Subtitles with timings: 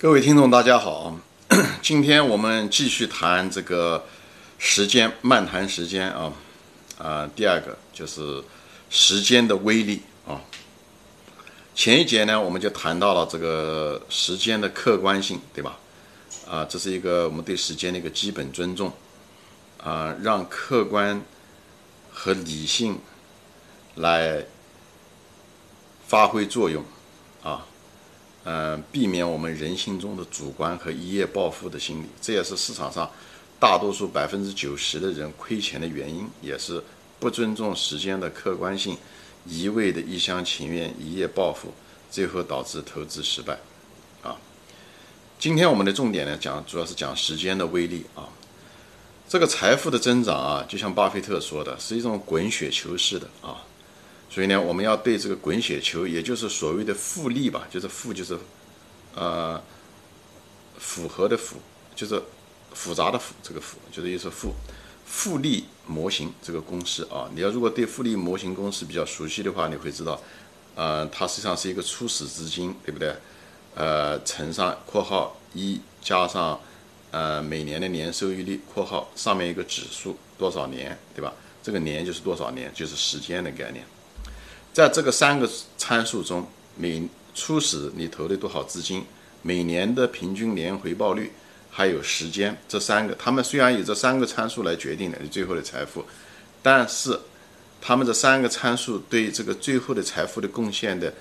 [0.00, 1.14] 各位听众，大家好。
[1.82, 4.02] 今天我们继续谈这个
[4.56, 6.32] 时间，漫谈时间啊。
[6.96, 8.42] 啊，第二个就是
[8.88, 10.40] 时间的威力啊。
[11.74, 15.76] 前一节呢，我们就谈到了这个时间的客观性，对吧？
[16.48, 18.90] 啊，这是一个我们对时间的一个基本尊重
[19.84, 21.20] 啊，让客观
[22.10, 22.98] 和理性
[23.96, 24.46] 来
[26.08, 26.82] 发挥作用。
[28.44, 33.10] 嗯，避免我们人性中的主观和一夜暴富的心理，这也是市场上
[33.58, 36.82] 大多数百分之九十的人亏钱的原因，也是
[37.18, 38.96] 不尊重时间的客观性，
[39.44, 41.74] 一味的一厢情愿一夜暴富，
[42.10, 43.58] 最后导致投资失败。
[44.22, 44.34] 啊，
[45.38, 48.26] 今天我们的重点呢，讲主要是讲时间的威力啊。
[49.28, 53.62] 这个财富的增长啊，就像巴菲特说的，是一种滚雪球式的啊。
[54.32, 58.38] 所以呢，我们要对这个滚雪球，也就是所谓的复利吧，就是复就是，
[59.16, 59.60] 呃，
[60.78, 61.56] 复合的复，
[61.96, 62.22] 就是
[62.72, 64.54] 复杂的复，这个复就是意思复
[65.04, 67.28] 复利模型这个公式啊。
[67.34, 70.22] 你要如果对复利模型公式比较熟悉的话，你会知道，
[70.76, 73.12] 呃，它实际上是一个初始资金，对不对？
[73.74, 76.60] 呃，乘上括号一加上
[77.10, 81.32] 呃每年的年收益率括号上面一个指数多少年，对吧？
[81.62, 83.84] 这个年就是多少年，就是时间的概念。
[84.72, 87.02] 在这个三个参数中，每
[87.34, 89.04] 初始你投的多少资金，
[89.42, 91.32] 每年的平均年回报率，
[91.70, 96.04] 还有时间，这三个，他们虽然以这三个参数来决定的你最后的财富，
[96.62, 97.18] 但是
[97.80, 101.12] 他们这三个参数对这个最后的财富的贡献的，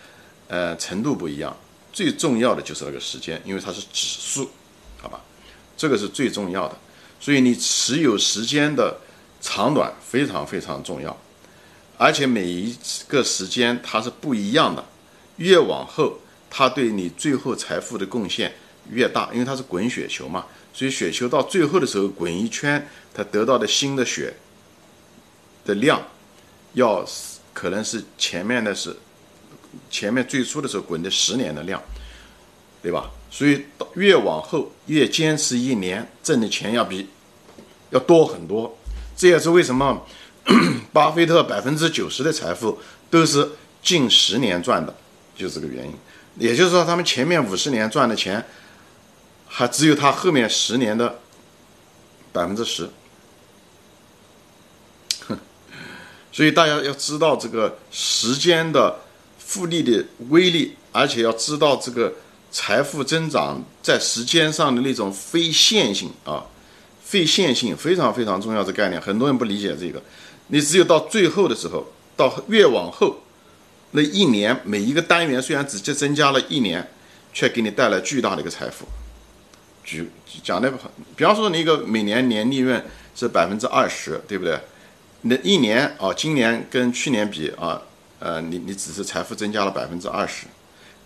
[0.48, 1.56] 呃程度不一样。
[1.92, 4.50] 最重要的就是那个时间，因为它是指数，
[5.02, 5.20] 好吧？
[5.76, 6.78] 这个是最重要的，
[7.20, 8.96] 所以你持有时间的
[9.42, 11.18] 长短非常非常重要。
[12.00, 12.74] 而且每一
[13.10, 14.82] 个时间它是不一样的，
[15.36, 16.18] 越往后，
[16.50, 18.54] 它对你最后财富的贡献
[18.90, 24.34] 越大，因为它是滚雪球嘛，所以雪球到最后的时候滚一圈，它得到的新的雪
[25.66, 26.02] 的量，
[26.72, 27.06] 要
[27.52, 28.96] 可能是前面的是
[29.92, 31.84] 前面最初的时候滚的十年的量，
[32.82, 33.12] 对吧？
[33.30, 37.10] 所以越往后越坚持一年挣的钱要比
[37.90, 38.78] 要多很多，
[39.18, 40.08] 这也是为什么。
[40.92, 42.80] 巴菲特百分之九十的财富
[43.10, 43.50] 都是
[43.82, 44.96] 近十年赚的，
[45.36, 45.94] 就这个原因。
[46.38, 48.44] 也就是说，他们前面五十年赚的钱，
[49.48, 51.20] 还只有他后面十年的
[52.32, 52.90] 百分之十。
[56.32, 59.00] 所以大家要知道这个时间的
[59.38, 62.14] 复利的威力，而且要知道这个
[62.52, 66.46] 财富增长在时间上的那种非线性啊，
[67.04, 70.02] 非线性非常非常重要的概念，很多人不理解这个。
[70.52, 71.86] 你只有到最后的时候，
[72.18, 73.22] 到越往后，
[73.92, 76.92] 那一年每一个单元虽然直接增加了一年，
[77.32, 78.88] 却给你带来巨大的一个财富。
[79.84, 80.10] 举
[80.44, 80.72] 讲的，
[81.16, 82.84] 比方说你一个每年年利润
[83.16, 84.60] 是百分之二十，对不对？
[85.22, 87.82] 那一年啊，今年跟去年比啊，
[88.18, 90.48] 呃，你你只是财富增加了百分之二十。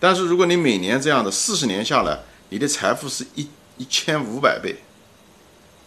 [0.00, 2.18] 但是如果你每年这样的四十年下来，
[2.48, 4.76] 你的财富是一一千五百倍，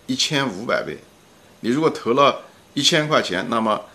[0.05, 0.97] 一千五百倍。
[1.61, 2.43] 你如果投了。
[2.77, 3.85] 一千块钱，那么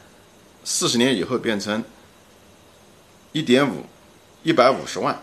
[0.65, 1.85] 四十年以后变成
[3.31, 3.85] 一点五，
[4.43, 5.23] 一百五十万。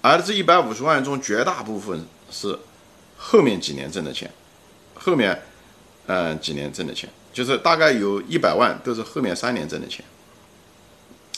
[0.00, 2.58] 而这一百五十万中，绝大部分是
[3.16, 4.28] 后面几年挣的钱，
[4.94, 5.44] 后面
[6.08, 10.04] 嗯几年挣的钱，就是大概有一百万都是后面三年挣的钱，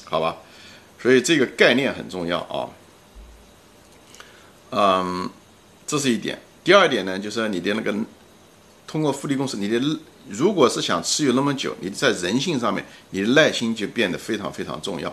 [0.06, 0.38] 好吧？
[0.98, 2.70] 所以这个概念很重要啊。
[4.70, 5.28] 嗯，
[5.86, 6.40] 这是一点。
[6.64, 7.94] 第二点呢，就是你的那个
[8.86, 9.78] 通过复利公式，你的。
[10.28, 15.12] 如果是想持有那么久，你在人性上面，你的耐心就变得非常非常重要，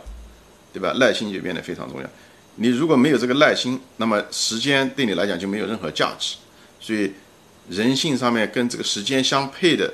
[0.74, 0.92] 对吧？
[1.00, 2.10] 耐心就变得非常重要。
[2.56, 6.36] 你如果没有这个耐心，那么时间对你来讲就没有任何价值。
[6.80, 7.12] 所以，
[7.70, 9.92] 人性上面跟这个时间相配的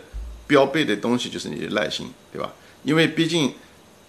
[0.48, 2.52] 标配的东西就是你的耐心，对吧？
[2.84, 3.54] 因为毕竟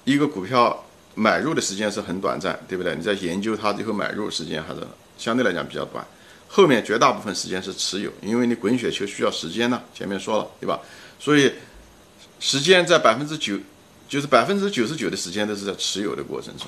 [0.05, 2.95] 一个股票买入的时间是很短暂，对不对？
[2.97, 4.81] 你在研究它最后买入时间还是
[5.17, 6.05] 相对来讲比较短。
[6.49, 9.83] 后面绝大部分时间是持有，因为你滚雪球需要时间呢。
[9.93, 10.79] 前面说了，对吧？
[11.25, 11.51] 所以
[12.39, 13.57] 时间在百分之九，
[14.07, 16.67] 就是百分之九十九的时间都是在持有的过程中。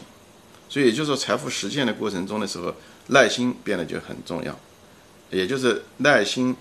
[0.66, 2.74] 所以也就是说，财富实现的过程中的时候，
[3.08, 4.58] 耐心变得就很重要。
[5.30, 6.56] 也就是耐心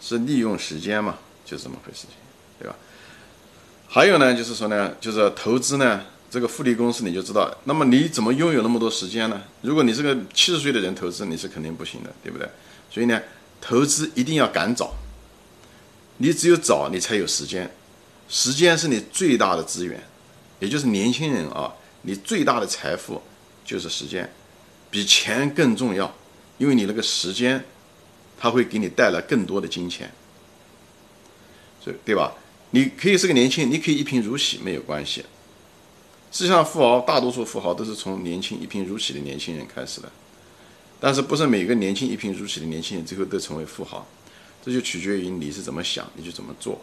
[0.00, 2.16] 是利用时间嘛，就是这么回事，情，
[2.58, 2.74] 对吧？
[3.86, 6.02] 还有呢，就是说呢，就是投资呢。
[6.28, 9.40] 这个复利公式你就知道，那么你怎么拥有那么多时间呢？
[9.62, 12.48] 如果你是个七十岁的人投资，你是肯定不行的，对不对？
[12.90, 13.22] 所以呢，
[13.60, 14.92] 投资一定要赶早。
[16.18, 17.70] 你只有早，你才有时间。
[18.28, 20.02] 时间是你最大的资源，
[20.58, 21.72] 也就是年轻人啊，
[22.02, 23.22] 你最大的财富
[23.64, 24.28] 就是时间，
[24.90, 26.12] 比钱更重要。
[26.58, 27.64] 因为你那个时间，
[28.38, 30.10] 它会给你带来更多的金钱，
[31.80, 32.32] 所以对吧？
[32.70, 35.24] 你可以是个年轻人，你可以一贫如洗没有关系。
[36.32, 40.10] 实际上，富豪大多数富豪都是从年轻一贫如洗的年轻人开始的，
[40.98, 44.04] 但是不是每个年轻一贫如洗的年轻人最后都成为富豪？
[44.66, 46.80] 这就取决于你是怎么想，你就怎么做。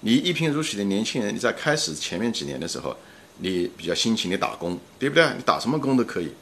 [0.00, 2.96] 你一贫如洗的年轻人，你在开始前面几年的时候，
[3.38, 5.24] 你比较辛勤的打工，对不对？
[5.36, 6.32] 你打什么工都可以，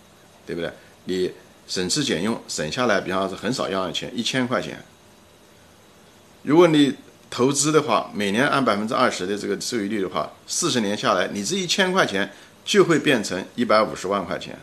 [0.46, 0.72] 对不对？
[1.04, 1.30] 你
[1.68, 4.82] 省吃俭用，省下来，比方说很少要的钱，一千块钱。
[6.44, 6.94] 如果你
[7.28, 12.32] 投资的话，每年按百分之二十的这个收益率的话，四十年下来，你这一千块钱
[12.64, 14.58] 就会变成一百五十万块钱。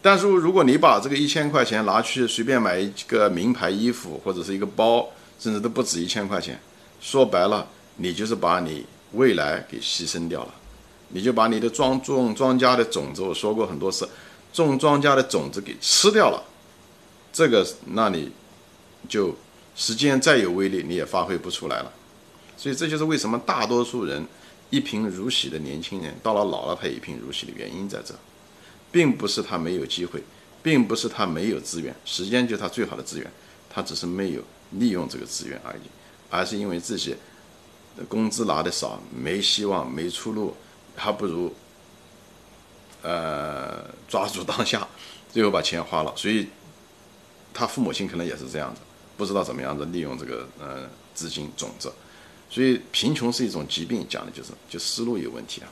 [0.00, 5.08] 但是如果你把这个一千块钱拿去随便买一个名牌衣服或者是一个包，
[5.38, 6.60] 甚至都不止一千块钱，
[7.00, 7.66] 说白了，
[7.96, 10.54] 你就是把你未来给牺牲掉了，
[11.08, 14.08] 你就把你的庄种庄稼的种子，我说过很多次，
[14.52, 16.42] 种庄稼的种子给吃掉了，
[17.32, 18.30] 这个那你
[19.08, 19.34] 就。
[19.80, 21.92] 时间再有威力，你也发挥不出来了，
[22.56, 24.26] 所以这就是为什么大多数人
[24.70, 28.12] 一贫如洗的年轻人到了老了他一贫如洗的原因在这，
[28.90, 30.22] 并不是他没有机会，
[30.62, 33.30] 并不是他没有资源，时间就是他最好的资源，
[33.68, 34.42] 他只是没有
[34.72, 35.82] 利用这个资源而已，
[36.30, 37.14] 而是因为自己
[38.08, 40.54] 工资拿的少，没希望，没出路，
[40.96, 41.54] 还不如
[43.02, 44.86] 呃抓住当下，
[45.32, 46.48] 最后把钱花了，所以
[47.52, 48.80] 他父母亲可能也是这样子。
[49.16, 51.92] 不知道怎么样子利用这个呃资金种子，
[52.48, 55.68] 所以贫穷是一种疾病，讲的就是就思路有问题啊。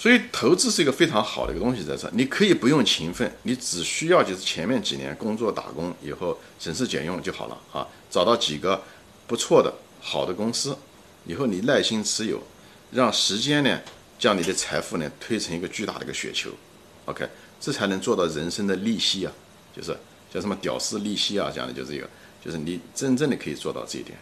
[0.00, 8.82] 所以投资是一个非常好的一个东西，在这你可以不用勤奋，你只需要就是前面几年工作打工以后省吃俭用就好了啊，找到几个
[9.26, 9.70] 不错的
[10.00, 10.74] 好的公司，
[11.26, 12.42] 以后你耐心持有，
[12.90, 13.78] 让时间呢
[14.18, 16.48] 将你的财富呢推成一个巨大的一个雪球
[17.04, 17.28] ，OK，
[17.60, 19.32] 这才能做到人生的利息啊，
[19.76, 19.94] 就是。
[20.32, 21.50] 叫什么屌丝利息啊？
[21.52, 22.08] 讲的就是一个，
[22.40, 24.16] 就是你真正的可以做到这一点。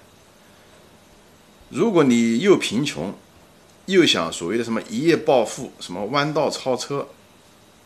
[1.68, 3.14] 如果你又贫穷，
[3.88, 7.06] 又想所谓的什么一夜暴富、什么弯道超车，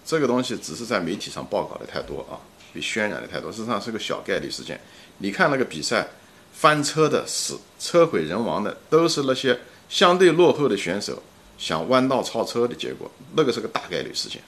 [0.05, 2.39] 这个东西只是在媒体上报告的太多啊，
[2.75, 4.81] 被渲染的太多，实际上是个小概率事件。
[5.19, 6.07] 你看那个比赛，
[6.53, 9.59] 翻车的、死车毁人亡的，都是那些
[9.89, 11.23] 相对落后的选手
[11.57, 14.43] 想弯道超车的结果，那个是个大概率事件。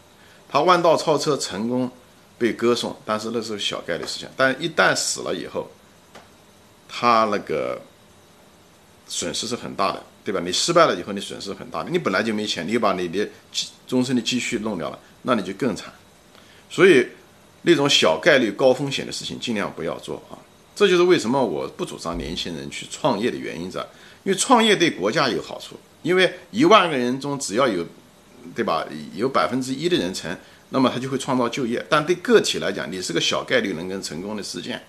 [0.49, 1.91] 他弯道超车成功。
[2.37, 4.29] 被歌颂，但是那是小概率事件。
[4.37, 5.71] 但一旦死了以后，
[6.89, 7.81] 他那个
[9.07, 10.41] 损失是很大的，对吧？
[10.43, 11.91] 你失败了以后，你损失很大的。
[11.91, 13.29] 你本来就没钱，你把你的
[13.87, 15.93] 终身的积蓄弄掉了，那你就更惨。
[16.71, 17.07] 所以
[17.63, 20.35] 那种小概率高风险的事情尽量不要做啊！
[20.75, 23.81] 这就是为什么我不主张年轻人去创业的原因在，
[24.25, 27.87] 因为创业对国家有好处，因为一万个人中只要有，
[28.55, 28.85] 对吧？
[29.15, 30.37] 有百分之一的人成。
[30.71, 34.83] 那么他就会创造就业，但对个体来讲，你是个小概率能跟成功的事件，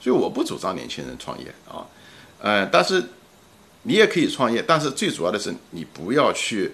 [0.00, 1.84] 所以我不主张年轻人创业啊，
[2.40, 3.04] 呃，但是
[3.86, 6.72] 你也可以创业，但是最主要的是你不要去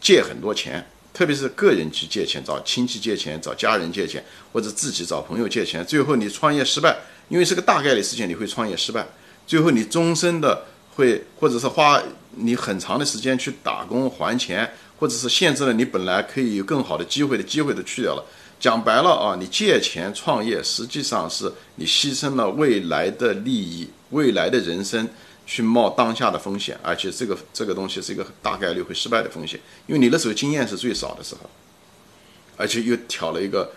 [0.00, 4.22] 借很多钱，特别是个人去借钱，找亲戚借钱，找家人借钱，
[4.52, 6.96] 或者自己找朋友借钱，最后你创业失败，
[7.28, 9.06] 因为是个大概率事件，你会创业失败，
[9.46, 10.64] 最后你终身的
[10.96, 12.02] 会，或者是花
[12.32, 14.70] 你很长的时间去打工还钱。
[14.96, 18.24] 或者是限制了你本来可以有更好的机会的机会都去掉了。
[18.60, 25.06] 讲白了啊，你借钱创业，实际上是你牺牲了未来的利益、未来的人生
[25.46, 31.50] 去冒当下的风险，而且这个这个东西是一个大概率会失败的风险，因为你那时候经验是最少的时候，
[32.56, 33.70] 而且又挑了一个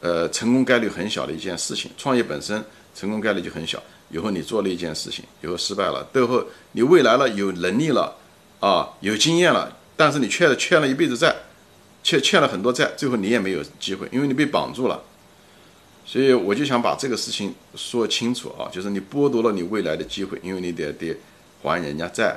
[0.00, 1.90] 呃成功概率很小的一件事情。
[1.96, 2.64] 创业本身
[2.94, 8.16] 成功概率就很小，以后你做了一件事情，以后失败了，最后你未来了有能力了
[8.60, 9.76] 啊，有经验了。
[9.96, 11.34] 但是你欠欠了一辈子债，
[12.02, 15.00] 欠欠了很多债，最后你也没有机会，因为你被绑住了。
[16.04, 21.16] 所以我就想把这个事情说清楚啊，就是你剥夺了你未来的机会，因为你得得
[21.62, 22.36] 还人家债，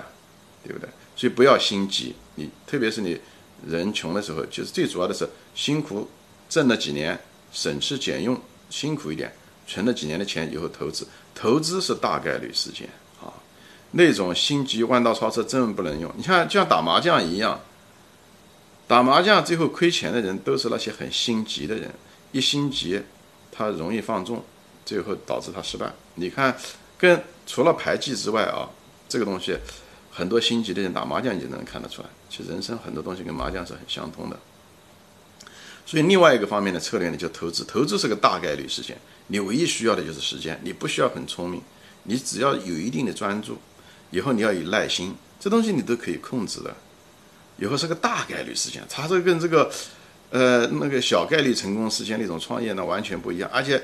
[0.63, 0.88] 对不对？
[1.15, 3.19] 所以不要心急，你特别是你
[3.67, 6.07] 人穷的时候，就是最主要的是辛苦
[6.48, 7.19] 挣了几年，
[7.51, 9.34] 省吃俭用，辛苦一点，
[9.67, 12.88] 存了几年的钱以后投资，投资是大概率事件
[13.19, 13.34] 啊。
[13.91, 16.13] 那种心急弯道超车真不能用。
[16.15, 17.60] 你看，就像打麻将一样，
[18.88, 21.91] 打麻将最后亏钱的人都是那些很心急的人。
[22.31, 23.01] 一心急，
[23.55, 24.43] 他容易放纵，
[24.85, 25.91] 最后导致他失败。
[26.15, 26.55] 你看，
[26.97, 28.69] 跟除了牌技之外啊，
[29.07, 29.57] 这个东西
[30.12, 32.07] 很多心急的人打麻将你就能看得出来。
[32.29, 34.38] 其实人生很多东西跟麻将是很相通的。
[35.85, 37.63] 所以另外一个方面的策略呢，就投资。
[37.63, 38.97] 投资是个大概率事件，
[39.27, 41.62] 你唯一需要的就是时间，你不需要很聪明，
[42.03, 43.57] 你只要有一定的专注。
[44.12, 46.75] 以后你要有耐心，这东西你都可以控制的。
[47.57, 49.71] 以后是个大概率事件，它这跟这个，
[50.36, 53.50] 呃，那个小概率成功实现那种创业呢，完全不一样。
[53.54, 53.82] 而且，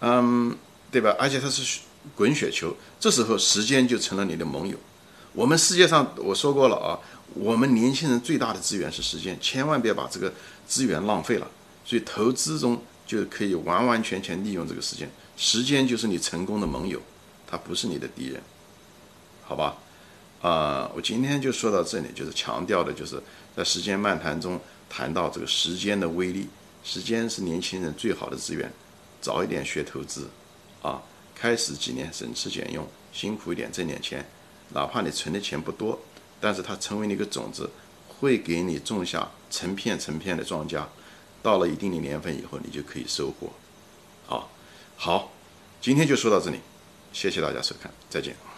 [0.00, 0.52] 嗯，
[0.90, 1.14] 对吧？
[1.16, 1.78] 而且它是
[2.16, 4.76] 滚雪球，这时候时间就成了你的盟友。
[5.32, 6.98] 我们世界上我说过了啊，
[7.34, 10.32] 我们年轻人最大的资源是时间，千万别把这个
[10.66, 11.48] 资源浪费了。
[11.84, 17.00] 所以投资中就可以完完全全利用这个时间，时间就是你成功的盟友，
[17.46, 18.42] 它不是你的敌人，
[19.44, 19.76] 好吧？
[20.42, 23.22] 啊，我今天就说到这里，就是强调的，就是
[23.56, 26.48] 在时间漫谈中谈到这个时间的威力。
[26.84, 28.72] 时间是年轻人最好的资源，
[29.20, 30.28] 早一点学投资，
[30.82, 31.02] 啊，
[31.34, 34.24] 开始几年省吃俭用，辛苦一点挣点钱，
[34.68, 35.98] 哪怕你存的钱不多，
[36.40, 37.68] 但是它成为你一个种子，
[38.06, 40.84] 会给你种下成片成片的庄稼，
[41.42, 43.52] 到了一定的年份以后，你就可以收获。
[44.32, 44.46] 啊，
[44.96, 45.32] 好，
[45.80, 46.60] 今天就说到这里，
[47.12, 48.55] 谢谢大家收看，再见。